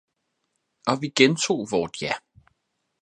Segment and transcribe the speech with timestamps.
[0.87, 2.13] Og vi gentog vort ja